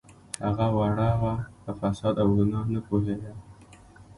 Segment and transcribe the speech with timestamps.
[0.43, 3.31] هغه وړه وه په فساد او ګناه نه پوهیده